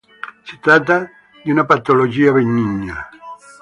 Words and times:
Si 0.41 0.57
tratta 0.59 1.07
di 1.43 1.51
una 1.51 1.63
patologia 1.63 2.31
benigna. 2.31 3.07